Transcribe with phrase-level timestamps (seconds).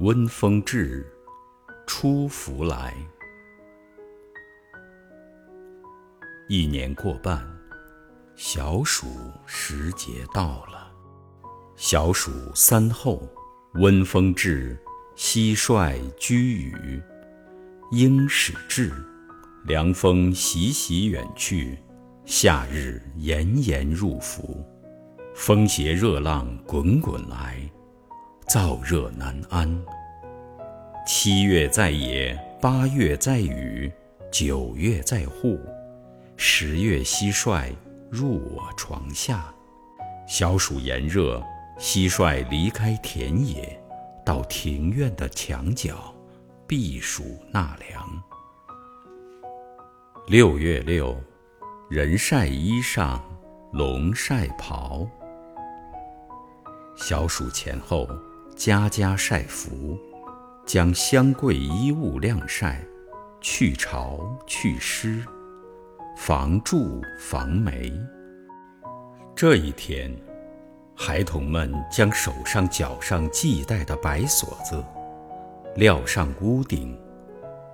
[0.00, 1.04] 温风至，
[1.84, 2.94] 初伏来。
[6.48, 7.44] 一年过半，
[8.36, 9.08] 小暑
[9.44, 10.88] 时节到了。
[11.74, 13.28] 小暑三候，
[13.74, 14.78] 温风至，
[15.16, 17.02] 蟋蟀居羽，
[17.90, 18.92] 鹰始至，
[19.64, 21.76] 凉风习习远去，
[22.24, 24.64] 夏日炎炎入伏。
[25.34, 27.68] 风携热浪滚滚来，
[28.48, 29.84] 燥热难安。
[31.06, 33.92] 七月在野，八月在雨，
[34.32, 35.60] 九月在户，
[36.38, 37.70] 十月蟋蟀
[38.10, 39.52] 入我床下。
[40.26, 41.44] 小暑炎热，
[41.78, 43.78] 蟋蟀离开田野，
[44.24, 46.14] 到庭院的墙角
[46.66, 48.22] 避暑纳凉。
[50.26, 51.14] 六月六，
[51.90, 53.20] 人晒衣裳，
[53.74, 55.06] 龙晒袍。
[56.96, 58.08] 小暑前后，
[58.58, 59.96] 家家晒服，
[60.66, 62.84] 将香桂衣物晾晒，
[63.40, 65.24] 去潮去湿，
[66.16, 67.92] 防蛀防霉。
[69.36, 70.12] 这一天，
[70.96, 74.84] 孩童们将手上脚上系带的白锁子
[75.76, 76.98] 撂上屋顶，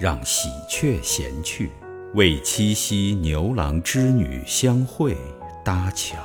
[0.00, 1.70] 让喜鹊衔去，
[2.14, 5.16] 为七夕牛郎织女相会
[5.64, 6.18] 搭桥。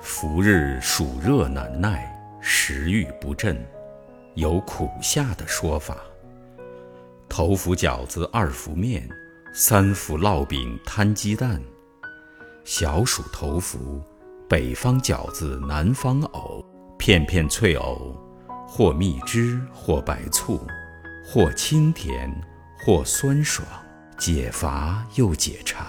[0.00, 2.11] 伏日暑热难耐，
[2.44, 3.56] 食欲不振，
[4.34, 5.96] 有苦夏的说法。
[7.28, 9.08] 头伏饺子，二伏面，
[9.54, 11.62] 三伏烙饼摊鸡蛋。
[12.64, 14.02] 小暑头伏，
[14.48, 16.64] 北方饺子，南方藕，
[16.98, 18.20] 片片脆藕，
[18.66, 20.60] 或蜜汁，或白醋，
[21.24, 22.28] 或清甜，
[22.84, 23.64] 或酸爽，
[24.18, 25.84] 解乏又解馋。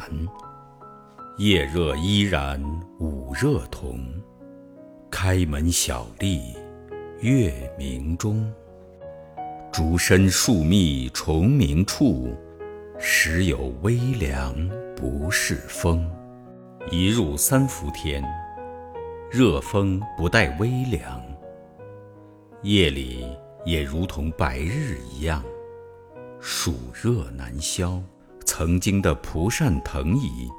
[1.40, 2.64] 夜热依然
[3.00, 4.00] 午热同，
[5.26, 6.54] 开门小立
[7.22, 8.54] 月明中。
[9.72, 12.36] 竹深树密虫鸣处，
[13.00, 14.54] 时有微凉
[14.98, 16.06] 不是风。
[16.92, 18.22] 一入三伏天，
[19.32, 21.24] 热风不带微凉，
[22.62, 23.26] 夜里
[23.64, 25.42] 也如同白日一样，
[26.42, 27.98] 暑热难消。
[28.44, 30.50] 曾经的蒲扇藤椅。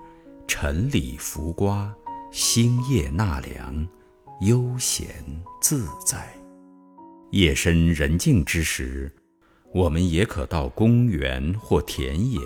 [0.48, 1.94] 晨里拂瓜，
[2.32, 3.86] 星夜纳凉，
[4.40, 5.06] 悠闲
[5.60, 6.34] 自在。
[7.30, 9.10] 夜深人静之时，
[9.72, 12.38] 我们也可到公园或田野，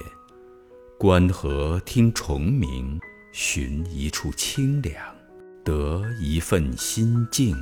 [0.99, 2.99] 观河听虫鸣，
[3.33, 5.03] 寻一处清凉，
[5.65, 7.57] 得一份心境。